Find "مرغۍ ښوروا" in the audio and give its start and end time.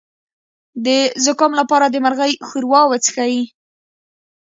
2.03-2.81